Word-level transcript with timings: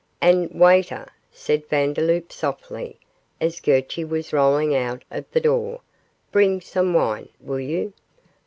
'And, 0.19 0.49
waiter,' 0.59 1.11
said 1.31 1.67
Vandeloup, 1.69 2.31
softly, 2.31 2.97
as 3.39 3.59
Gurchy 3.59 4.03
was 4.03 4.33
rolling 4.33 4.75
out 4.75 5.03
of 5.11 5.25
the 5.29 5.39
door, 5.39 5.81
'bring 6.31 6.59
some 6.59 6.95
wine, 6.95 7.29
will 7.39 7.59
you? 7.59 7.93